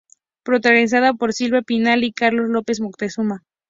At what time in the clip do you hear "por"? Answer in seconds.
1.13-1.31